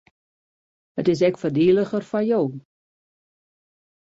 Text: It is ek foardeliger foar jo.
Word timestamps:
It 0.99 1.07
is 1.13 1.21
ek 1.27 1.39
foardeliger 1.41 2.03
foar 2.09 2.25
jo. 2.29 2.41